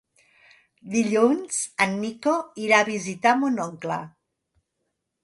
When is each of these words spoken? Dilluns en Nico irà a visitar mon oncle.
Dilluns 0.93 1.59
en 1.85 1.93
Nico 2.05 2.33
irà 2.69 2.79
a 2.81 2.87
visitar 2.89 3.35
mon 3.43 3.63
oncle. 3.67 3.99